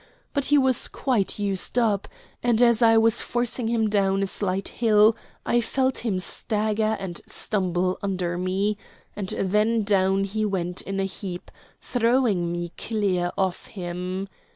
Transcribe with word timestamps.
But 0.33 0.45
he 0.45 0.57
was 0.57 0.87
quite 0.87 1.37
used 1.37 1.77
up, 1.77 2.07
and 2.41 2.59
as 2.59 2.81
I 2.81 2.97
was 2.97 3.21
forcing 3.21 3.67
him 3.67 3.87
down 3.87 4.23
a 4.23 4.25
slight 4.25 4.67
hill 4.69 5.15
I 5.45 5.61
felt 5.61 5.99
him 5.99 6.17
stagger 6.17 6.97
and 6.99 7.21
stumble 7.27 7.99
under 8.01 8.35
me; 8.35 8.79
and 9.15 9.27
then 9.29 9.83
down 9.83 10.23
he 10.23 10.43
went 10.43 10.81
in 10.81 10.99
a 10.99 11.03
heap, 11.05 11.51
throwing 11.79 12.51
me 12.51 12.71
clear 12.77 13.31
of 13.37 13.67
him. 13.67 14.27